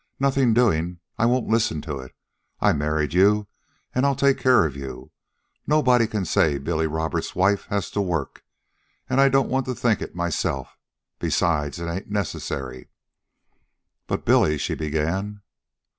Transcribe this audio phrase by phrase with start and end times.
[0.19, 0.99] "Nothing doing.
[1.19, 2.15] I won't listen to it.
[2.59, 3.45] I married you,
[3.93, 5.11] and I'll take care of you.
[5.67, 8.43] Nobody can say Bill Roberts' wife has to work.
[9.07, 10.79] And I don't want to think it myself.
[11.19, 12.89] Besides, it ain't necessary."
[14.07, 15.41] "But Billy" she began again.